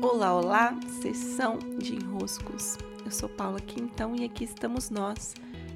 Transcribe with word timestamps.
Olá, 0.00 0.32
olá, 0.32 0.78
sessão 1.02 1.58
de 1.76 1.96
enroscos. 1.96 2.78
Eu 3.04 3.10
sou 3.10 3.28
Paula 3.28 3.58
Quintão 3.58 4.14
e 4.14 4.24
aqui 4.24 4.44
estamos 4.44 4.90
nós 4.90 5.34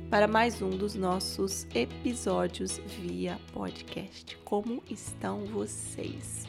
para 0.09 0.29
mais 0.29 0.63
um 0.63 0.71
dos 0.71 0.95
nossos 0.95 1.67
episódios 1.75 2.79
via 3.01 3.41
podcast. 3.53 4.37
Como 4.45 4.81
estão 4.89 5.45
vocês? 5.47 6.45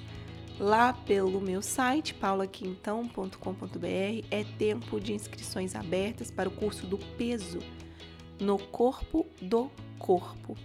Lá 0.59 0.93
pelo 0.93 1.41
meu 1.41 1.63
site 1.63 2.13
paulaquintão.com.br 2.13 4.27
é 4.29 4.43
tempo 4.59 4.99
de 4.99 5.13
inscrições 5.13 5.73
abertas 5.73 6.29
para 6.29 6.47
o 6.47 6.51
curso 6.51 6.85
do 6.85 6.99
peso 7.17 7.57
no 8.39 8.59
corpo 8.59 9.25
do 9.41 9.71
corpo. 9.97 10.55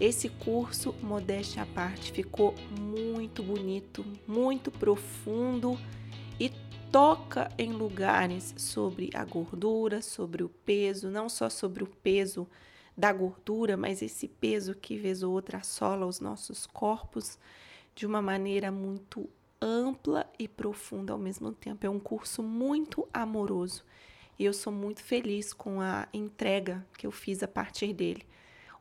Esse 0.00 0.30
curso, 0.30 0.94
modéstia 1.02 1.64
à 1.64 1.66
parte, 1.66 2.10
ficou 2.10 2.54
muito 2.78 3.42
bonito, 3.42 4.02
muito 4.26 4.70
profundo 4.70 5.78
toca 6.90 7.48
em 7.56 7.72
lugares 7.72 8.52
sobre 8.56 9.10
a 9.14 9.24
gordura, 9.24 10.02
sobre 10.02 10.42
o 10.42 10.48
peso, 10.48 11.08
não 11.08 11.28
só 11.28 11.48
sobre 11.48 11.84
o 11.84 11.86
peso 11.86 12.48
da 12.96 13.12
gordura, 13.12 13.76
mas 13.76 14.02
esse 14.02 14.26
peso 14.26 14.74
que 14.74 14.96
vez 14.96 15.22
ou 15.22 15.32
outra 15.32 15.58
assola 15.58 16.04
os 16.04 16.20
nossos 16.20 16.66
corpos 16.66 17.38
de 17.94 18.06
uma 18.06 18.20
maneira 18.20 18.72
muito 18.72 19.30
ampla 19.60 20.28
e 20.38 20.48
profunda 20.48 21.12
ao 21.12 21.18
mesmo 21.18 21.52
tempo. 21.52 21.86
É 21.86 21.90
um 21.90 22.00
curso 22.00 22.42
muito 22.42 23.06
amoroso 23.12 23.84
e 24.36 24.44
eu 24.44 24.52
sou 24.52 24.72
muito 24.72 25.02
feliz 25.02 25.52
com 25.52 25.80
a 25.80 26.08
entrega 26.12 26.84
que 26.98 27.06
eu 27.06 27.12
fiz 27.12 27.42
a 27.42 27.48
partir 27.48 27.92
dele. 27.92 28.26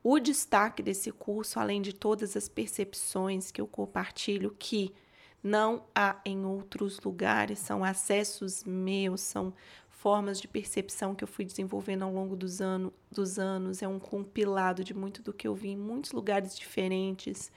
O 0.04 0.18
destaque 0.18 0.82
desse 0.82 1.12
curso, 1.12 1.60
além 1.60 1.82
de 1.82 1.94
todas 1.94 2.36
as 2.36 2.50
percepções 2.50 3.52
que 3.52 3.62
eu 3.62 3.68
compartilho, 3.68 4.56
que 4.58 4.94
não 5.42 5.84
há 5.96 6.20
em 6.26 6.46
outros 6.46 7.00
lugares, 7.00 7.60
são 7.60 7.84
acessos 7.84 8.64
meus, 8.64 9.22
são 9.22 9.54
formas 9.90 10.40
de 10.40 10.48
percepção 10.48 11.14
que 11.14 11.24
eu 11.24 11.28
fui 11.28 11.44
desenvolvendo 11.44 12.04
ao 12.04 12.14
longo 12.14 12.36
dos, 12.36 12.62
ano, 12.62 12.94
dos 13.12 13.38
anos, 13.38 13.82
é 13.82 13.88
um 13.88 14.00
compilado 14.00 14.84
de 14.84 14.94
muito 14.94 15.22
do 15.22 15.34
que 15.34 15.48
eu 15.48 15.54
vi 15.54 15.70
em 15.70 15.78
muitos 15.78 16.12
lugares 16.12 16.58
diferentes. 16.58 17.52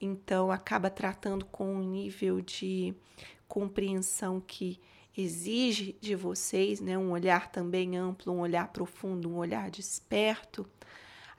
Então, 0.00 0.50
acaba 0.50 0.88
tratando 0.88 1.44
com 1.44 1.74
um 1.74 1.82
nível 1.82 2.40
de 2.40 2.94
compreensão 3.46 4.40
que 4.40 4.80
exige 5.16 5.96
de 6.00 6.14
vocês, 6.14 6.80
né, 6.80 6.96
um 6.98 7.10
olhar 7.10 7.50
também 7.50 7.96
amplo, 7.96 8.32
um 8.32 8.40
olhar 8.40 8.68
profundo, 8.68 9.30
um 9.30 9.36
olhar 9.36 9.70
desperto. 9.70 10.66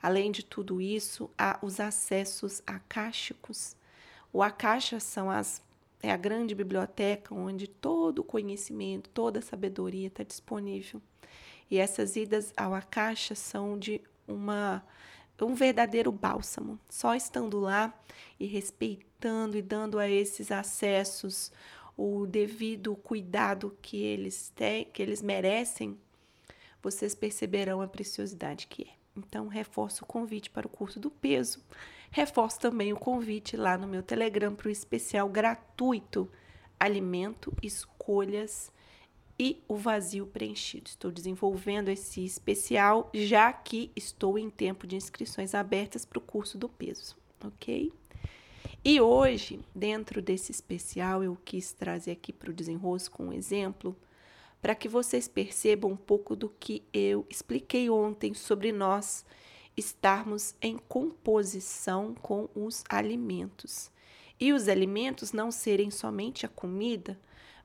Além 0.02 0.30
de 0.30 0.44
tudo 0.44 0.80
isso, 0.80 1.30
há 1.36 1.58
os 1.62 1.80
acessos 1.80 2.62
acásticos. 2.66 3.76
O 4.32 4.42
acaixa 4.42 5.00
são 5.00 5.30
as 5.30 5.62
é 6.02 6.10
a 6.10 6.16
grande 6.16 6.54
biblioteca 6.54 7.34
onde 7.34 7.66
todo 7.66 8.20
o 8.20 8.24
conhecimento, 8.24 9.10
toda 9.10 9.40
a 9.40 9.42
sabedoria 9.42 10.06
está 10.06 10.22
disponível. 10.22 11.02
E 11.70 11.78
essas 11.78 12.16
idas 12.16 12.52
ao 12.56 12.74
Akasha 12.74 13.34
são 13.34 13.78
de 13.78 14.00
uma 14.26 14.82
um 15.40 15.54
verdadeiro 15.54 16.10
bálsamo. 16.10 16.80
Só 16.88 17.14
estando 17.14 17.60
lá 17.60 17.94
e 18.40 18.46
respeitando 18.46 19.56
e 19.56 19.62
dando 19.62 19.98
a 19.98 20.08
esses 20.08 20.50
acessos 20.50 21.52
o 21.96 22.26
devido 22.26 22.94
cuidado 22.96 23.76
que 23.82 24.02
eles 24.02 24.52
têm, 24.54 24.84
que 24.84 25.02
eles 25.02 25.20
merecem, 25.20 25.98
vocês 26.82 27.14
perceberão 27.14 27.80
a 27.82 27.88
preciosidade 27.88 28.66
que 28.66 28.82
é. 28.82 28.92
Então, 29.26 29.48
reforço 29.48 30.04
o 30.04 30.06
convite 30.06 30.50
para 30.50 30.66
o 30.66 30.70
curso 30.70 30.98
do 31.00 31.10
peso. 31.10 31.62
Reforço 32.10 32.58
também 32.60 32.92
o 32.92 32.96
convite 32.96 33.56
lá 33.56 33.76
no 33.76 33.86
meu 33.86 34.02
Telegram 34.02 34.54
para 34.54 34.68
o 34.68 34.70
especial 34.70 35.28
gratuito 35.28 36.30
Alimento, 36.78 37.52
Escolhas 37.62 38.72
e 39.38 39.62
o 39.68 39.76
Vazio 39.76 40.26
Preenchido. 40.26 40.88
Estou 40.88 41.10
desenvolvendo 41.10 41.88
esse 41.88 42.24
especial 42.24 43.10
já 43.14 43.52
que 43.52 43.90
estou 43.94 44.38
em 44.38 44.50
tempo 44.50 44.86
de 44.86 44.96
inscrições 44.96 45.54
abertas 45.54 46.04
para 46.04 46.18
o 46.18 46.22
curso 46.22 46.58
do 46.58 46.68
peso, 46.68 47.16
ok? 47.44 47.92
E 48.84 49.00
hoje, 49.00 49.60
dentro 49.74 50.22
desse 50.22 50.50
especial, 50.50 51.22
eu 51.22 51.36
quis 51.44 51.72
trazer 51.72 52.12
aqui 52.12 52.32
para 52.32 52.50
o 52.50 52.54
desenrosco 52.54 53.22
um 53.22 53.32
exemplo 53.32 53.96
para 54.60 54.74
que 54.74 54.88
vocês 54.88 55.28
percebam 55.28 55.92
um 55.92 55.96
pouco 55.96 56.34
do 56.34 56.48
que 56.48 56.82
eu 56.92 57.26
expliquei 57.30 57.88
ontem 57.88 58.34
sobre 58.34 58.72
nós 58.72 59.24
estarmos 59.76 60.54
em 60.60 60.76
composição 60.76 62.14
com 62.14 62.48
os 62.54 62.82
alimentos. 62.88 63.90
E 64.40 64.52
os 64.52 64.68
alimentos 64.68 65.32
não 65.32 65.50
serem 65.50 65.90
somente 65.90 66.44
a 66.44 66.48
comida, 66.48 67.18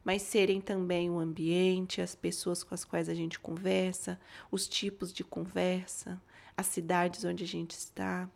mas 0.04 0.22
serem 0.22 0.59
também 0.59 1.09
o 1.09 1.20
ambiente, 1.20 2.02
as 2.02 2.14
pessoas 2.14 2.64
com 2.64 2.76
as 2.76 2.84
quais 2.84 3.10
a 3.10 3.14
gente 3.14 3.40
conversa, 3.40 4.20
os 4.52 4.68
tipos 4.68 5.14
de 5.14 5.24
conversa, 5.24 6.22
as 6.58 6.68
cidades 6.68 7.24
onde 7.24 7.44
a 7.44 7.48
gente 7.48 7.72
está. 7.72 8.30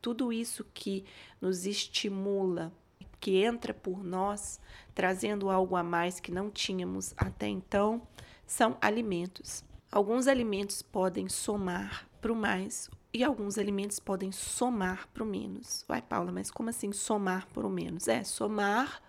Tudo 0.00 0.32
isso 0.32 0.64
que 0.72 1.04
nos 1.40 1.66
estimula 1.66 2.72
que 3.20 3.42
entra 3.44 3.74
por 3.74 4.02
nós, 4.02 4.58
trazendo 4.94 5.50
algo 5.50 5.76
a 5.76 5.82
mais 5.82 6.18
que 6.18 6.32
não 6.32 6.50
tínhamos 6.50 7.12
até 7.16 7.46
então, 7.46 8.02
são 8.46 8.76
alimentos. 8.80 9.62
Alguns 9.92 10.26
alimentos 10.26 10.82
podem 10.82 11.28
somar 11.28 12.08
para 12.20 12.32
o 12.32 12.36
mais 12.36 12.90
e 13.12 13.22
alguns 13.22 13.58
alimentos 13.58 14.00
podem 14.00 14.32
somar 14.32 15.08
para 15.08 15.22
o 15.22 15.26
menos. 15.26 15.84
Uai, 15.88 16.00
Paula, 16.00 16.32
mas 16.32 16.50
como 16.50 16.70
assim 16.70 16.92
somar 16.92 17.46
para 17.48 17.66
o 17.66 17.70
menos? 17.70 18.08
É 18.08 18.24
somar 18.24 19.02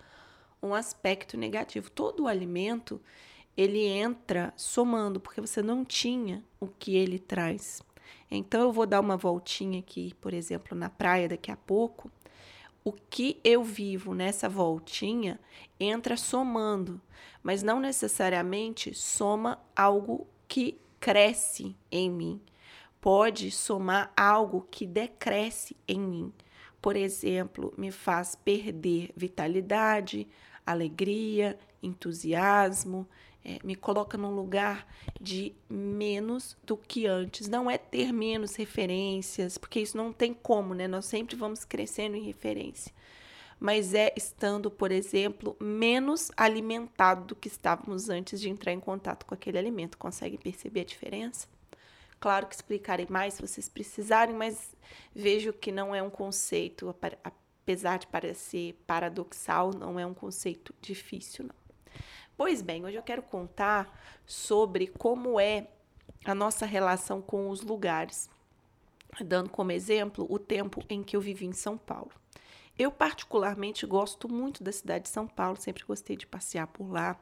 um 0.61 0.73
aspecto 0.73 1.37
negativo. 1.37 1.89
Todo 1.89 2.27
alimento 2.27 3.01
ele 3.55 3.85
entra 3.85 4.53
somando, 4.57 5.19
porque 5.19 5.41
você 5.41 5.61
não 5.61 5.85
tinha 5.85 6.43
o 6.59 6.67
que 6.67 6.95
ele 6.95 7.19
traz. 7.19 7.81
Então 8.29 8.61
eu 8.61 8.71
vou 8.71 8.85
dar 8.85 8.99
uma 8.99 9.17
voltinha 9.17 9.79
aqui, 9.79 10.13
por 10.19 10.33
exemplo, 10.33 10.77
na 10.77 10.89
praia 10.89 11.29
daqui 11.29 11.51
a 11.51 11.57
pouco 11.57 12.11
o 12.83 12.91
que 12.91 13.39
eu 13.43 13.63
vivo 13.63 14.13
nessa 14.13 14.49
voltinha 14.49 15.39
entra 15.79 16.17
somando, 16.17 16.99
mas 17.43 17.61
não 17.61 17.79
necessariamente 17.79 18.93
soma 18.93 19.59
algo 19.75 20.27
que 20.47 20.79
cresce 20.99 21.75
em 21.91 22.09
mim. 22.09 22.41
Pode 22.99 23.49
somar 23.51 24.11
algo 24.15 24.67
que 24.69 24.85
decresce 24.85 25.75
em 25.87 25.99
mim. 25.99 26.33
Por 26.81 26.95
exemplo, 26.95 27.73
me 27.77 27.91
faz 27.91 28.35
perder 28.35 29.11
vitalidade, 29.15 30.27
alegria, 30.65 31.57
entusiasmo, 31.81 33.07
é, 33.43 33.57
me 33.63 33.75
coloca 33.75 34.17
num 34.17 34.33
lugar 34.35 34.87
de 35.19 35.53
menos 35.69 36.55
do 36.63 36.77
que 36.77 37.07
antes. 37.07 37.47
Não 37.47 37.69
é 37.69 37.77
ter 37.77 38.11
menos 38.11 38.55
referências, 38.55 39.57
porque 39.57 39.79
isso 39.79 39.97
não 39.97 40.13
tem 40.13 40.33
como, 40.33 40.73
né? 40.73 40.87
Nós 40.87 41.05
sempre 41.05 41.35
vamos 41.35 41.65
crescendo 41.65 42.15
em 42.15 42.23
referência. 42.23 42.93
Mas 43.59 43.93
é 43.93 44.11
estando, 44.15 44.71
por 44.71 44.91
exemplo, 44.91 45.55
menos 45.59 46.31
alimentado 46.35 47.25
do 47.25 47.35
que 47.35 47.47
estávamos 47.47 48.09
antes 48.09 48.39
de 48.41 48.49
entrar 48.49 48.71
em 48.71 48.79
contato 48.79 49.25
com 49.25 49.33
aquele 49.33 49.57
alimento. 49.57 49.97
Conseguem 49.97 50.39
perceber 50.39 50.81
a 50.81 50.85
diferença? 50.85 51.47
Claro 52.19 52.45
que 52.45 52.55
explicarei 52.55 53.07
mais 53.09 53.35
se 53.35 53.41
vocês 53.41 53.67
precisarem, 53.67 54.35
mas 54.35 54.75
vejo 55.13 55.51
que 55.51 55.71
não 55.71 55.93
é 55.93 56.03
um 56.03 56.09
conceito, 56.09 56.95
apesar 57.23 57.97
de 57.97 58.05
parecer 58.07 58.79
paradoxal, 58.85 59.71
não 59.73 59.99
é 59.99 60.05
um 60.05 60.13
conceito 60.13 60.73
difícil, 60.79 61.45
não. 61.45 61.60
Pois 62.43 62.59
bem, 62.59 62.83
hoje 62.83 62.97
eu 62.97 63.03
quero 63.03 63.21
contar 63.21 64.01
sobre 64.25 64.87
como 64.87 65.39
é 65.39 65.67
a 66.25 66.33
nossa 66.33 66.65
relação 66.65 67.21
com 67.21 67.51
os 67.51 67.61
lugares, 67.61 68.27
dando 69.23 69.47
como 69.47 69.71
exemplo 69.71 70.25
o 70.27 70.39
tempo 70.39 70.83
em 70.89 71.03
que 71.03 71.15
eu 71.15 71.21
vivi 71.21 71.45
em 71.45 71.53
São 71.53 71.77
Paulo. 71.77 72.09
Eu, 72.79 72.91
particularmente, 72.91 73.85
gosto 73.85 74.27
muito 74.27 74.63
da 74.63 74.71
cidade 74.71 75.03
de 75.03 75.09
São 75.09 75.27
Paulo, 75.27 75.55
sempre 75.55 75.83
gostei 75.85 76.17
de 76.17 76.25
passear 76.25 76.65
por 76.65 76.91
lá. 76.91 77.15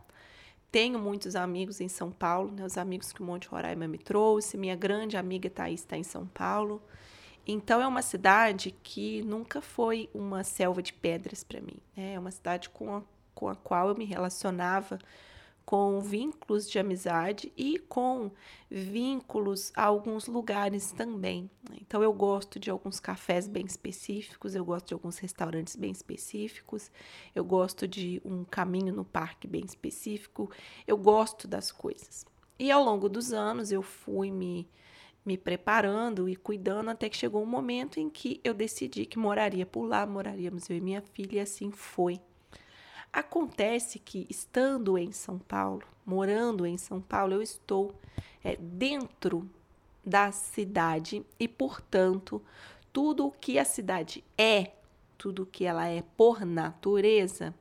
Tenho 0.72 0.98
muitos 0.98 1.36
amigos 1.36 1.82
em 1.82 1.90
São 1.90 2.14
Paulo, 2.14 2.54
né, 2.54 2.64
os 2.64 2.78
amigos 2.78 3.12
que 3.12 3.22
o 3.22 3.26
Monte 3.26 3.50
Roraima 3.50 3.90
me 3.90 3.98
trouxe. 3.98 4.56
Minha 4.56 4.78
grande 4.78 5.18
amiga 5.18 5.50
Thaís 5.50 5.82
está 5.82 5.98
em 5.98 6.04
São 6.04 6.28
Paulo. 6.28 6.82
Então, 7.46 7.82
é 7.82 7.88
uma 7.88 8.02
cidade 8.02 8.74
que 8.82 9.22
nunca 9.24 9.60
foi 9.60 10.10
uma 10.14 10.46
selva 10.46 10.82
de 10.82 10.94
pedras 10.94 11.44
para 11.44 11.60
mim. 11.60 11.76
Né? 11.94 12.14
É 12.14 12.20
uma 12.20 12.32
cidade 12.32 12.70
com 12.70 13.04
com 13.34 13.48
a 13.48 13.56
qual 13.56 13.90
eu 13.90 13.96
me 13.96 14.06
relacionava 14.06 15.00
com 15.70 16.00
vínculos 16.00 16.68
de 16.68 16.80
amizade 16.80 17.54
e 17.56 17.78
com 17.78 18.32
vínculos 18.72 19.72
a 19.76 19.84
alguns 19.84 20.26
lugares 20.26 20.92
também. 20.92 21.48
Então 21.80 22.02
eu 22.02 22.12
gosto 22.12 22.60
de 22.60 22.72
alguns 22.72 23.00
cafés 23.00 23.48
bem 23.48 23.68
específicos, 23.68 24.56
eu 24.56 24.66
gosto 24.66 24.88
de 24.88 24.94
alguns 24.96 25.20
restaurantes 25.20 25.76
bem 25.76 25.92
específicos, 25.92 26.90
eu 27.36 27.46
gosto 27.46 27.88
de 27.88 28.20
um 28.26 28.44
caminho 28.44 28.92
no 28.92 29.06
parque 29.06 29.48
bem 29.48 29.64
específico, 29.64 30.50
eu 30.88 30.98
gosto 30.98 31.48
das 31.48 31.72
coisas. 31.72 32.26
E 32.58 32.72
ao 32.72 32.84
longo 32.84 33.08
dos 33.08 33.32
anos 33.32 33.72
eu 33.72 33.84
fui 33.84 34.32
me 34.32 34.68
me 35.24 35.38
preparando 35.38 36.28
e 36.28 36.36
cuidando 36.36 36.90
até 36.90 37.08
que 37.08 37.16
chegou 37.16 37.44
um 37.44 37.46
momento 37.46 38.00
em 38.00 38.10
que 38.10 38.42
eu 38.44 38.56
decidi 38.56 39.06
que 39.06 39.20
moraria 39.20 39.68
por 39.68 39.86
lá, 39.86 40.04
moraríamos 40.08 40.68
eu 40.68 40.78
e 40.78 40.82
minha 40.82 41.04
filha, 41.04 41.38
e 41.38 41.40
assim 41.42 41.70
foi. 41.70 42.20
Acontece 43.12 44.00
que, 44.00 44.28
estando 44.30 44.98
em 44.98 45.12
São 45.12 45.40
Paulo, 45.40 45.84
morando 46.06 46.66
em 46.66 46.78
São 46.78 47.02
Paulo, 47.02 47.34
eu 47.34 47.42
estou 47.42 47.94
é, 48.44 48.56
dentro 48.56 49.50
da 50.06 50.32
cidade 50.32 51.26
e, 51.40 51.48
portanto, 51.48 52.42
tudo 52.94 53.28
o 53.28 53.32
que 53.32 53.60
a 53.60 53.66
cidade 53.66 54.24
é, 54.38 54.72
tudo 55.18 55.44
o 55.44 55.46
que 55.46 55.66
ela 55.66 55.88
é 55.88 56.02
por 56.16 56.46
natureza, 56.46 57.54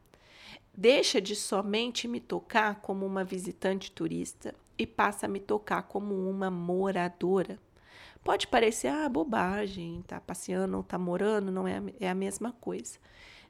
deixa 0.72 1.20
de 1.20 1.34
somente 1.34 2.06
me 2.06 2.20
tocar 2.20 2.76
como 2.76 3.04
uma 3.04 3.24
visitante 3.24 3.90
turista 3.90 4.54
e 4.78 4.86
passa 4.86 5.26
a 5.26 5.28
me 5.28 5.40
tocar 5.40 5.82
como 5.82 6.14
uma 6.30 6.50
moradora. 6.50 7.58
Pode 8.22 8.46
parecer, 8.46 8.88
ah, 8.88 9.08
bobagem, 9.08 10.04
tá 10.06 10.20
passeando 10.20 10.76
ou 10.76 10.82
tá 10.82 10.96
morando, 10.96 11.50
não 11.50 11.66
é, 11.66 11.82
é 11.98 12.08
a 12.08 12.14
mesma 12.14 12.52
coisa. 12.52 12.98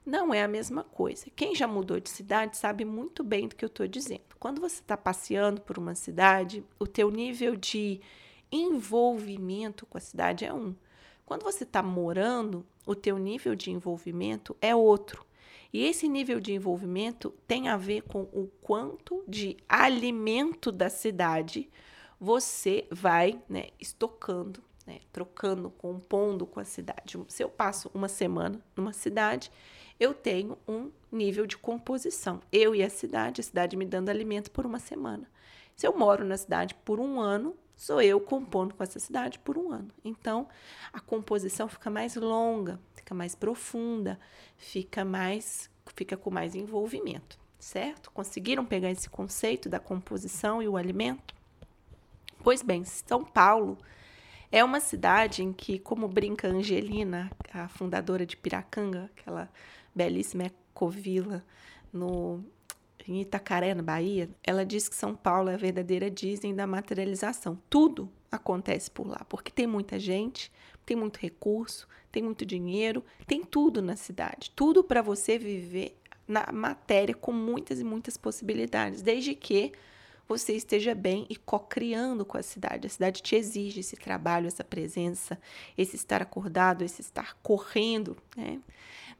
Não 0.08 0.32
é 0.32 0.42
a 0.42 0.48
mesma 0.48 0.82
coisa. 0.82 1.26
Quem 1.36 1.54
já 1.54 1.68
mudou 1.68 2.00
de 2.00 2.08
cidade 2.08 2.56
sabe 2.56 2.82
muito 2.82 3.22
bem 3.22 3.46
do 3.46 3.54
que 3.54 3.62
eu 3.62 3.66
estou 3.66 3.86
dizendo. 3.86 4.22
Quando 4.40 4.58
você 4.58 4.80
está 4.80 4.96
passeando 4.96 5.60
por 5.60 5.76
uma 5.76 5.94
cidade, 5.94 6.64
o 6.78 6.86
teu 6.86 7.10
nível 7.10 7.54
de 7.54 8.00
envolvimento 8.50 9.84
com 9.84 9.98
a 9.98 10.00
cidade 10.00 10.46
é 10.46 10.52
um. 10.52 10.74
Quando 11.26 11.42
você 11.42 11.64
está 11.64 11.82
morando, 11.82 12.64
o 12.86 12.94
teu 12.94 13.18
nível 13.18 13.54
de 13.54 13.70
envolvimento 13.70 14.56
é 14.62 14.74
outro. 14.74 15.26
E 15.70 15.84
esse 15.84 16.08
nível 16.08 16.40
de 16.40 16.54
envolvimento 16.54 17.34
tem 17.46 17.68
a 17.68 17.76
ver 17.76 18.00
com 18.04 18.22
o 18.32 18.50
quanto 18.62 19.22
de 19.28 19.58
alimento 19.68 20.72
da 20.72 20.88
cidade 20.88 21.68
você 22.18 22.88
vai 22.90 23.38
né, 23.46 23.66
estocando, 23.78 24.64
né, 24.86 25.00
trocando, 25.12 25.68
compondo 25.68 26.46
com 26.46 26.60
a 26.60 26.64
cidade. 26.64 27.22
Se 27.28 27.44
eu 27.44 27.50
passo 27.50 27.90
uma 27.92 28.08
semana 28.08 28.58
numa 28.74 28.94
cidade, 28.94 29.52
eu 29.98 30.14
tenho 30.14 30.56
um 30.66 30.90
nível 31.10 31.46
de 31.46 31.56
composição. 31.56 32.40
Eu 32.52 32.74
e 32.74 32.82
a 32.82 32.90
cidade, 32.90 33.40
a 33.40 33.44
cidade 33.44 33.76
me 33.76 33.84
dando 33.84 34.08
alimento 34.08 34.50
por 34.50 34.64
uma 34.64 34.78
semana. 34.78 35.28
Se 35.74 35.86
eu 35.86 35.96
moro 35.96 36.24
na 36.24 36.36
cidade 36.36 36.74
por 36.74 37.00
um 37.00 37.20
ano, 37.20 37.56
sou 37.76 38.02
eu 38.02 38.20
compondo 38.20 38.74
com 38.74 38.82
essa 38.82 38.98
cidade 38.98 39.38
por 39.38 39.56
um 39.56 39.72
ano. 39.72 39.88
Então, 40.04 40.48
a 40.92 41.00
composição 41.00 41.68
fica 41.68 41.88
mais 41.88 42.16
longa, 42.16 42.80
fica 42.94 43.14
mais 43.14 43.34
profunda, 43.34 44.18
fica 44.56 45.04
mais 45.04 45.70
fica 45.94 46.16
com 46.16 46.30
mais 46.30 46.54
envolvimento, 46.54 47.38
certo? 47.58 48.10
Conseguiram 48.10 48.64
pegar 48.64 48.90
esse 48.90 49.08
conceito 49.08 49.68
da 49.68 49.80
composição 49.80 50.62
e 50.62 50.68
o 50.68 50.76
alimento? 50.76 51.34
Pois 52.44 52.62
bem, 52.62 52.84
São 52.84 53.24
Paulo 53.24 53.78
é 54.50 54.64
uma 54.64 54.80
cidade 54.80 55.42
em 55.42 55.52
que, 55.52 55.78
como 55.78 56.08
brinca 56.08 56.48
Angelina, 56.48 57.30
a 57.52 57.68
fundadora 57.68 58.24
de 58.24 58.36
Piracanga, 58.36 59.10
aquela 59.16 59.50
belíssima 59.94 60.44
ecovila 60.44 61.44
no 61.92 62.44
em 63.06 63.22
Itacaré, 63.22 63.74
na 63.74 63.82
Bahia, 63.82 64.28
ela 64.44 64.66
diz 64.66 64.86
que 64.86 64.94
São 64.94 65.16
Paulo 65.16 65.48
é 65.48 65.54
a 65.54 65.58
verdadeira 65.58 66.10
Disney 66.10 66.52
da 66.52 66.66
materialização. 66.66 67.58
Tudo 67.70 68.10
acontece 68.30 68.90
por 68.90 69.06
lá, 69.06 69.24
porque 69.26 69.50
tem 69.50 69.66
muita 69.66 69.98
gente, 69.98 70.52
tem 70.84 70.94
muito 70.94 71.16
recurso, 71.16 71.88
tem 72.12 72.22
muito 72.22 72.44
dinheiro, 72.44 73.02
tem 73.26 73.42
tudo 73.42 73.80
na 73.80 73.96
cidade. 73.96 74.52
Tudo 74.54 74.84
para 74.84 75.00
você 75.00 75.38
viver 75.38 75.98
na 76.26 76.52
matéria 76.52 77.14
com 77.14 77.32
muitas 77.32 77.80
e 77.80 77.84
muitas 77.84 78.18
possibilidades, 78.18 79.00
desde 79.00 79.34
que 79.34 79.72
você 80.28 80.52
esteja 80.52 80.94
bem 80.94 81.26
e 81.30 81.36
co-criando 81.36 82.24
com 82.24 82.36
a 82.36 82.42
cidade. 82.42 82.86
A 82.86 82.90
cidade 82.90 83.22
te 83.22 83.34
exige 83.34 83.80
esse 83.80 83.96
trabalho, 83.96 84.46
essa 84.46 84.62
presença, 84.62 85.40
esse 85.76 85.96
estar 85.96 86.20
acordado, 86.20 86.84
esse 86.84 87.00
estar 87.00 87.34
correndo, 87.42 88.16
né? 88.36 88.60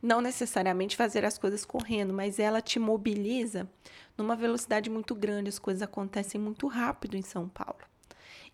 Não 0.00 0.20
necessariamente 0.20 0.96
fazer 0.96 1.24
as 1.24 1.38
coisas 1.38 1.64
correndo, 1.64 2.12
mas 2.12 2.38
ela 2.38 2.60
te 2.60 2.78
mobiliza 2.78 3.68
numa 4.16 4.36
velocidade 4.36 4.90
muito 4.90 5.14
grande, 5.14 5.48
as 5.48 5.58
coisas 5.58 5.82
acontecem 5.82 6.40
muito 6.40 6.66
rápido 6.68 7.16
em 7.16 7.22
São 7.22 7.48
Paulo. 7.48 7.80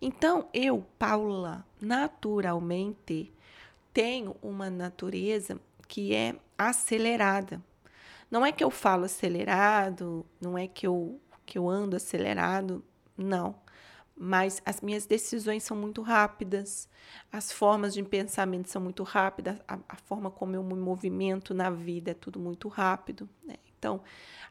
Então, 0.01 0.49
eu, 0.53 0.85
Paula, 0.97 1.65
naturalmente 1.79 3.31
tenho 3.93 4.35
uma 4.41 4.69
natureza 4.69 5.59
que 5.87 6.15
é 6.15 6.35
acelerada. 6.57 7.61
Não 8.29 8.45
é 8.45 8.51
que 8.51 8.63
eu 8.63 8.71
falo 8.71 9.05
acelerado, 9.05 10.25
não 10.41 10.57
é 10.57 10.67
que 10.67 10.87
eu 10.87 11.19
que 11.45 11.57
eu 11.57 11.69
ando 11.69 11.95
acelerado, 11.95 12.83
não. 13.17 13.55
Mas 14.17 14.61
as 14.65 14.79
minhas 14.79 15.05
decisões 15.05 15.63
são 15.63 15.75
muito 15.75 16.01
rápidas, 16.01 16.87
as 17.31 17.51
formas 17.51 17.93
de 17.93 18.01
pensamento 18.01 18.69
são 18.69 18.81
muito 18.81 19.03
rápidas, 19.03 19.59
a, 19.67 19.77
a 19.89 19.95
forma 19.97 20.31
como 20.31 20.55
eu 20.55 20.63
me 20.63 20.73
movimento 20.73 21.53
na 21.53 21.69
vida 21.69 22.11
é 22.11 22.13
tudo 22.13 22.39
muito 22.39 22.69
rápido. 22.69 23.27
Né? 23.43 23.55
Então, 23.77 24.01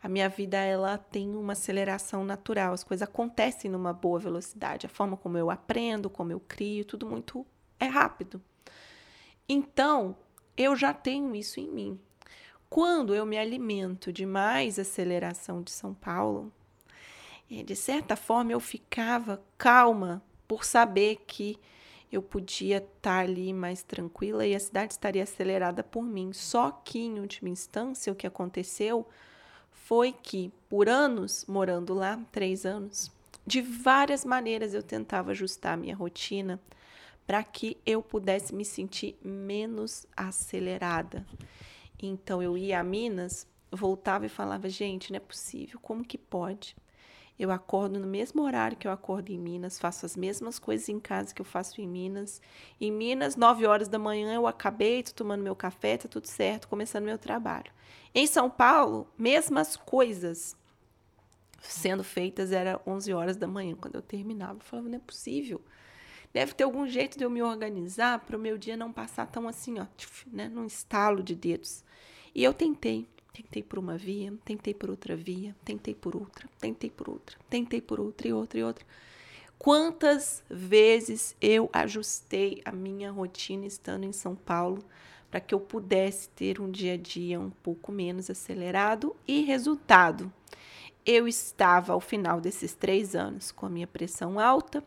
a 0.03 0.09
minha 0.09 0.29
vida 0.29 0.59
ela 0.59 0.99
tem 0.99 1.35
uma 1.35 1.55
aceleração 1.55 2.25
natural, 2.25 2.75
as 2.75 2.85
coisas 2.85 3.09
acontecem 3.09 3.71
numa 3.71 3.93
boa 3.93 4.19
velocidade, 4.19 4.87
a 4.87 4.89
forma 4.89 5.17
como 5.17 5.39
eu 5.39 5.51
aprendo, 5.51 6.11
como 6.11 6.31
eu 6.31 6.41
crio, 6.41 6.85
tudo 6.85 7.07
muito 7.07 7.45
é 7.81 7.87
rápido. 7.87 8.41
Então, 9.49 10.15
eu 10.57 10.77
já 10.77 10.93
tenho 10.93 11.35
isso 11.35 11.59
em 11.59 11.69
mim. 11.69 12.01
Quando 12.69 13.15
eu 13.15 13.25
me 13.25 13.39
alimento 13.39 14.13
de 14.13 14.27
mais 14.27 14.79
aceleração 14.79 15.63
de 15.63 15.71
São 15.71 15.95
Paulo, 15.95 16.53
de 17.63 17.77
certa 17.77 18.17
forma 18.17 18.53
eu 18.53 18.61
ficava 18.61 19.43
calma 19.57 20.23
por 20.49 20.65
saber 20.65 21.23
que 21.27 21.59
eu 22.11 22.23
podia 22.23 22.79
estar 22.79 23.21
ali 23.21 23.53
mais 23.53 23.83
tranquila 23.83 24.47
e 24.47 24.55
a 24.55 24.61
cidade 24.61 24.93
estaria 24.93 25.23
acelerada 25.23 25.83
por 25.83 26.03
mim. 26.03 26.33
Só 26.33 26.71
que, 26.71 27.01
em 27.01 27.21
última 27.21 27.49
instância, 27.49 28.13
o 28.13 28.17
que 28.17 28.27
aconteceu 28.27 29.07
foi 29.73 30.13
que, 30.13 30.53
por 30.69 30.89
anos 30.89 31.45
morando 31.47 31.93
lá, 31.93 32.21
três 32.31 32.65
anos, 32.65 33.11
de 33.47 33.61
várias 33.61 34.25
maneiras 34.25 34.75
eu 34.75 34.83
tentava 34.83 35.33
ajustar 35.33 35.75
a 35.75 35.77
minha 35.77 35.95
rotina 35.95 36.61
para 37.27 37.43
que 37.43 37.77
eu 37.85 38.03
pudesse 38.03 38.55
me 38.55 38.65
sentir 38.65 39.19
menos 39.23 40.07
acelerada. 40.17 41.27
Então 42.01 42.43
eu 42.43 42.57
ia 42.57 42.81
a 42.81 42.85
Minas, 42.85 43.47
voltava 43.71 44.27
e 44.27 44.29
falava: 44.29 44.69
gente, 44.69 45.11
não 45.11 45.17
é 45.17 45.21
possível, 45.21 45.79
como 45.81 46.05
que 46.05 46.19
pode? 46.19 46.77
Eu 47.39 47.51
acordo 47.51 47.99
no 47.99 48.07
mesmo 48.07 48.43
horário 48.43 48.77
que 48.77 48.87
eu 48.87 48.93
acordo 48.93 49.31
em 49.31 49.39
Minas, 49.39 49.79
faço 49.79 50.07
as 50.07 50.17
mesmas 50.17 50.59
coisas 50.59 50.89
em 50.89 51.01
casa 51.01 51.35
que 51.35 51.41
eu 51.41 51.45
faço 51.45 51.81
em 51.81 51.89
Minas. 51.89 52.41
Em 52.81 52.93
Minas, 52.93 53.35
9 53.35 53.67
horas 53.67 53.89
da 53.89 53.99
manhã, 53.99 54.33
eu 54.35 54.47
acabei, 54.47 55.03
tô 55.03 55.13
tomando 55.13 55.43
meu 55.43 55.57
café, 55.57 55.97
tá 55.97 56.09
tudo 56.09 56.29
certo, 56.29 56.69
começando 56.69 57.05
meu 57.05 57.19
trabalho. 57.19 57.73
Em 58.15 58.27
São 58.27 58.49
Paulo, 58.49 59.09
mesmas 59.19 59.77
coisas 59.77 60.57
sendo 61.61 62.05
feitas, 62.05 62.53
era 62.53 62.81
11 62.87 63.13
horas 63.13 63.37
da 63.37 63.47
manhã 63.47 63.75
quando 63.75 63.97
eu 63.97 64.03
terminava. 64.03 64.59
Eu 64.59 64.65
falava, 64.65 64.89
não 64.89 64.97
é 64.97 65.01
possível. 65.01 65.61
Deve 66.33 66.53
ter 66.53 66.65
algum 66.65 66.87
jeito 66.87 67.17
de 67.17 67.25
eu 67.25 67.31
me 67.31 67.43
organizar 67.43 68.19
para 68.21 68.37
o 68.37 68.41
meu 68.41 68.59
dia 68.59 68.77
não 68.77 68.93
passar 68.93 69.27
tão 69.27 69.49
assim, 69.49 69.79
ó, 69.79 69.87
né, 70.27 70.49
num 70.49 70.67
estalo 70.67 71.23
de 71.23 71.35
dedos. 71.35 71.85
E 72.35 72.43
eu 72.43 72.53
tentei. 72.53 73.09
Tentei 73.35 73.65
por 73.65 73.81
uma 73.81 73.99
via, 73.99 74.33
tentei 74.45 74.73
por 74.73 74.89
outra 74.89 75.17
via, 75.17 75.57
tentei 75.65 75.93
por 75.93 76.15
outra, 76.15 76.49
tentei 76.61 76.89
por 76.89 77.09
outra, 77.09 77.37
tentei 77.51 77.81
por 77.81 77.99
outra 77.99 78.29
e 78.29 78.33
outra 78.33 78.61
e 78.61 78.63
outra. 78.63 78.87
Quantas 79.59 80.45
vezes 80.49 81.35
eu 81.41 81.69
ajustei 81.73 82.63
a 82.65 82.71
minha 82.71 83.11
rotina 83.11 83.67
estando 83.67 84.05
em 84.05 84.13
São 84.13 84.37
Paulo 84.37 84.85
para 85.33 85.41
que 85.41 85.53
eu 85.53 85.59
pudesse 85.59 86.29
ter 86.29 86.61
um 86.61 86.71
dia 86.71 86.95
a 86.95 86.97
dia 86.97 87.41
um 87.41 87.51
pouco 87.51 87.91
menos 87.91 88.31
acelerado 88.31 89.17
e 89.27 89.43
resultado. 89.43 90.33
Eu 91.05 91.27
estava 91.27 91.93
ao 91.93 92.01
final 92.01 92.41
desses 92.41 92.73
três 92.73 93.17
anos 93.17 93.51
com 93.51 93.67
a 93.67 93.69
minha 93.69 93.89
pressão 93.89 94.39
alta, 94.39 94.85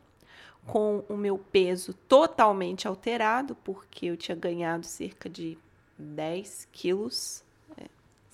com 0.66 1.04
o 1.10 1.18
meu 1.18 1.38
peso 1.38 1.94
totalmente 1.94 2.88
alterado, 2.88 3.56
porque 3.56 4.06
eu 4.06 4.16
tinha 4.16 4.38
ganhado 4.38 4.86
cerca 4.86 5.30
de 5.30 5.58
10 5.98 6.70
quilos 6.72 7.46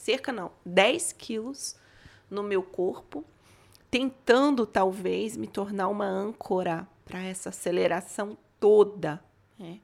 cerca 0.04 0.34
não, 0.34 0.52
10 0.66 1.14
quilos 1.14 1.78
no 2.30 2.44
meu 2.44 2.62
corpo, 2.62 3.24
tentando 3.90 4.66
talvez 4.66 5.38
me 5.38 5.48
tornar 5.48 5.88
uma 5.88 6.06
âncora 6.06 6.86
para 7.06 7.24
essa 7.24 7.50
aceleração 7.50 8.38
toda. 8.60 9.24
Né? 9.58 9.80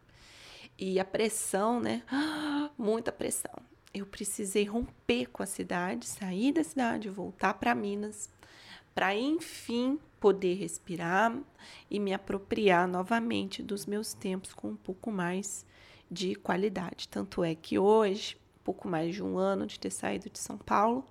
E 0.78 1.00
a 1.00 1.06
pressão, 1.06 1.80
né? 1.80 2.04
Muita 2.78 3.14
pressão. 3.14 3.54
Eu 3.94 4.06
precisei 4.06 4.66
romper 4.66 5.28
com 5.28 5.42
a 5.42 5.46
cidade, 5.46 6.06
sair 6.06 6.52
da 6.52 6.66
cidade, 6.66 7.10
voltar 7.10 7.54
para 7.54 7.74
Minas, 7.74 8.30
para 8.94 9.16
enfim 9.16 9.98
poder 10.20 10.56
respirar 10.56 11.34
e 11.90 11.98
me 11.98 12.14
apropriar 12.14 12.90
novamente 12.90 13.64
dos 13.64 13.86
meus 13.86 14.14
tempos 14.14 14.54
com 14.54 14.72
um 14.72 14.76
pouco 14.76 15.12
mais 15.12 15.66
de 16.12 16.36
qualidade. 16.36 17.08
Tanto 17.08 17.42
é 17.42 17.56
que 17.56 17.80
hoje 17.80 18.38
pouco 18.70 18.88
mais 18.88 19.16
de 19.16 19.24
um 19.24 19.36
ano 19.36 19.66
de 19.66 19.80
ter 19.80 19.90
saído 19.90 20.30
de 20.30 20.38
São 20.38 20.56
Paulo, 20.56 21.04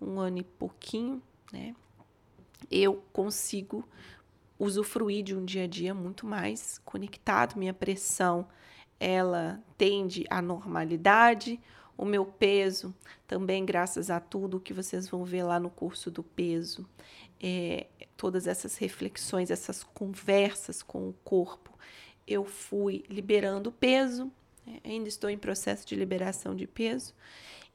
um 0.00 0.18
ano 0.18 0.38
e 0.38 0.42
pouquinho, 0.42 1.22
né? 1.52 1.72
Eu 2.68 3.04
consigo 3.12 3.88
usufruir 4.58 5.22
de 5.22 5.36
um 5.36 5.44
dia 5.44 5.62
a 5.62 5.66
dia 5.68 5.94
muito 5.94 6.26
mais 6.26 6.78
conectado, 6.84 7.56
minha 7.56 7.72
pressão 7.72 8.48
ela 8.98 9.62
tende 9.76 10.24
à 10.28 10.42
normalidade, 10.42 11.60
o 11.96 12.04
meu 12.04 12.26
peso, 12.26 12.92
também 13.28 13.64
graças 13.64 14.10
a 14.10 14.18
tudo 14.18 14.58
que 14.58 14.74
vocês 14.74 15.08
vão 15.08 15.24
ver 15.24 15.44
lá 15.44 15.60
no 15.60 15.70
curso 15.70 16.10
do 16.10 16.24
peso, 16.24 16.84
é, 17.40 17.86
todas 18.16 18.48
essas 18.48 18.76
reflexões, 18.76 19.52
essas 19.52 19.84
conversas 19.84 20.82
com 20.82 21.08
o 21.08 21.12
corpo, 21.24 21.78
eu 22.26 22.44
fui 22.44 23.04
liberando 23.08 23.70
peso, 23.70 24.32
ainda 24.84 25.08
estou 25.08 25.28
em 25.30 25.38
processo 25.38 25.86
de 25.86 25.94
liberação 25.94 26.54
de 26.54 26.66
peso. 26.66 27.14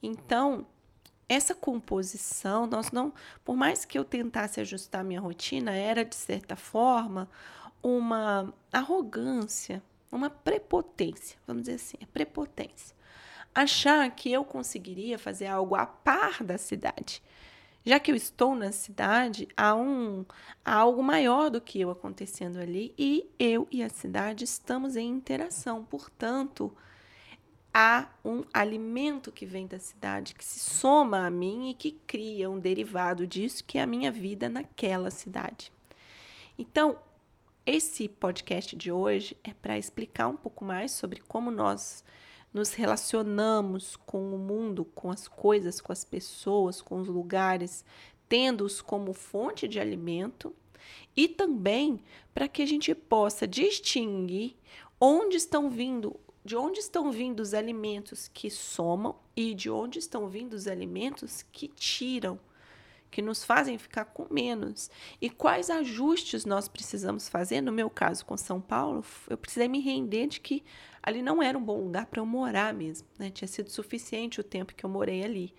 Então, 0.02 0.66
essa 1.28 1.54
composição, 1.54 2.66
nós 2.66 2.90
não, 2.90 3.12
por 3.44 3.56
mais 3.56 3.84
que 3.84 3.98
eu 3.98 4.04
tentasse 4.04 4.60
ajustar 4.60 5.04
minha 5.04 5.20
rotina, 5.20 5.72
era 5.72 6.04
de 6.04 6.14
certa 6.14 6.56
forma 6.56 7.28
uma 7.82 8.52
arrogância, 8.72 9.82
uma 10.10 10.30
prepotência, 10.30 11.38
vamos 11.46 11.64
dizer 11.64 11.76
assim, 11.76 11.96
é 12.00 12.06
prepotência. 12.06 12.94
Achar 13.54 14.10
que 14.10 14.32
eu 14.32 14.44
conseguiria 14.44 15.18
fazer 15.18 15.46
algo 15.46 15.74
a 15.74 15.86
par 15.86 16.42
da 16.42 16.58
cidade. 16.58 17.22
Já 17.86 18.00
que 18.00 18.10
eu 18.10 18.16
estou 18.16 18.54
na 18.54 18.72
cidade, 18.72 19.46
há, 19.54 19.74
um, 19.74 20.24
há 20.64 20.74
algo 20.74 21.02
maior 21.02 21.50
do 21.50 21.60
que 21.60 21.78
eu 21.78 21.90
acontecendo 21.90 22.58
ali 22.58 22.94
e 22.96 23.28
eu 23.38 23.68
e 23.70 23.82
a 23.82 23.90
cidade 23.90 24.44
estamos 24.44 24.96
em 24.96 25.06
interação. 25.06 25.84
Portanto, 25.84 26.74
há 27.74 28.08
um 28.24 28.42
alimento 28.54 29.30
que 29.30 29.44
vem 29.44 29.66
da 29.66 29.78
cidade, 29.78 30.34
que 30.34 30.44
se 30.44 30.60
soma 30.60 31.26
a 31.26 31.30
mim 31.30 31.70
e 31.70 31.74
que 31.74 31.92
cria 32.06 32.48
um 32.48 32.58
derivado 32.58 33.26
disso, 33.26 33.62
que 33.62 33.76
é 33.76 33.82
a 33.82 33.86
minha 33.86 34.10
vida 34.10 34.48
naquela 34.48 35.10
cidade. 35.10 35.70
Então, 36.56 36.98
esse 37.66 38.08
podcast 38.08 38.74
de 38.76 38.90
hoje 38.90 39.36
é 39.44 39.52
para 39.52 39.76
explicar 39.76 40.28
um 40.28 40.36
pouco 40.36 40.64
mais 40.64 40.92
sobre 40.92 41.20
como 41.20 41.50
nós 41.50 42.02
nos 42.54 42.72
relacionamos 42.72 43.96
com 43.96 44.32
o 44.32 44.38
mundo, 44.38 44.84
com 44.84 45.10
as 45.10 45.26
coisas, 45.26 45.80
com 45.80 45.92
as 45.92 46.04
pessoas, 46.04 46.80
com 46.80 47.00
os 47.00 47.08
lugares, 47.08 47.84
tendo-os 48.28 48.80
como 48.80 49.12
fonte 49.12 49.66
de 49.66 49.80
alimento 49.80 50.54
e 51.16 51.26
também 51.26 52.00
para 52.32 52.46
que 52.46 52.62
a 52.62 52.66
gente 52.66 52.94
possa 52.94 53.46
distinguir 53.46 54.54
onde 55.00 55.36
estão 55.36 55.68
vindo 55.68 56.18
de 56.44 56.56
onde 56.56 56.78
estão 56.78 57.10
vindo 57.10 57.40
os 57.40 57.54
alimentos 57.54 58.28
que 58.28 58.50
somam 58.50 59.16
e 59.34 59.54
de 59.54 59.70
onde 59.70 59.98
estão 59.98 60.28
vindo 60.28 60.52
os 60.52 60.68
alimentos 60.68 61.42
que 61.50 61.68
tiram, 61.68 62.38
que 63.14 63.22
nos 63.22 63.44
fazem 63.44 63.78
ficar 63.78 64.06
com 64.06 64.26
menos. 64.28 64.90
E 65.22 65.30
quais 65.30 65.70
ajustes 65.70 66.44
nós 66.44 66.66
precisamos 66.66 67.28
fazer? 67.28 67.60
No 67.60 67.70
meu 67.70 67.88
caso 67.88 68.26
com 68.26 68.36
São 68.36 68.60
Paulo, 68.60 69.04
eu 69.30 69.38
precisei 69.38 69.68
me 69.68 69.78
render 69.78 70.26
de 70.26 70.40
que 70.40 70.64
ali 71.00 71.22
não 71.22 71.40
era 71.40 71.56
um 71.56 71.62
bom 71.62 71.80
lugar 71.80 72.06
para 72.06 72.20
eu 72.20 72.26
morar 72.26 72.74
mesmo. 72.74 73.06
Né? 73.16 73.30
Tinha 73.30 73.46
sido 73.46 73.70
suficiente 73.70 74.40
o 74.40 74.42
tempo 74.42 74.74
que 74.74 74.84
eu 74.84 74.90
morei 74.90 75.22
ali. 75.22 75.54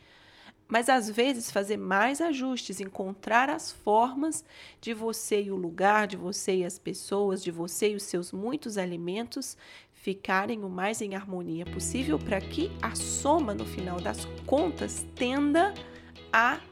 Mas 0.68 0.90
às 0.90 1.10
vezes 1.10 1.50
fazer 1.50 1.78
mais 1.78 2.20
ajustes, 2.20 2.82
encontrar 2.82 3.50
as 3.50 3.72
formas 3.72 4.44
de 4.82 4.94
você 4.94 5.44
e 5.44 5.52
o 5.52 5.56
lugar, 5.56 6.08
de 6.08 6.18
você 6.18 6.58
e 6.58 6.66
as 6.66 6.78
pessoas, 6.78 7.42
de 7.42 7.52
você 7.52 7.92
e 7.92 7.96
os 7.96 8.04
seus 8.04 8.34
muitos 8.34 8.78
alimentos 8.78 9.56
ficarem 9.94 10.62
o 10.62 10.70
mais 10.70 11.02
em 11.02 11.16
harmonia 11.16 11.66
possível 11.66 12.20
para 12.20 12.42
que 12.42 12.70
a 12.82 12.94
soma 12.96 13.54
no 13.54 13.66
final 13.66 14.02
das 14.02 14.26
contas 14.46 15.06
tenda 15.16 15.74
a 15.74 15.95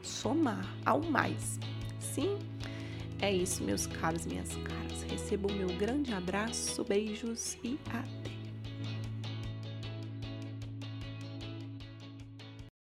somar 0.02 0.66
ao 0.84 1.00
mais. 1.00 1.58
Sim, 1.98 2.38
é 3.20 3.32
isso, 3.32 3.64
meus 3.64 3.86
caros, 3.86 4.26
minhas 4.26 4.54
caras. 4.56 5.02
Recebo 5.10 5.50
meu 5.52 5.68
grande 5.78 6.12
abraço, 6.12 6.84
beijos 6.84 7.56
e 7.64 7.78
até. 7.88 8.33